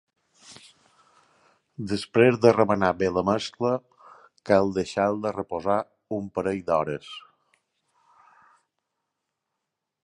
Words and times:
Després 1.91 2.39
de 2.45 2.53
remenar 2.55 2.89
bé 3.01 3.09
la 3.17 3.23
mescla, 3.27 3.75
cal 4.51 4.73
deixar-la 4.79 5.35
reposar 5.37 5.77
un 6.19 6.33
parell 6.39 6.65
d'hores. 6.71 7.13